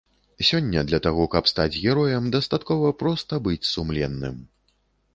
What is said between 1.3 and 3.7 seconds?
каб стаць героем, дастаткова проста быць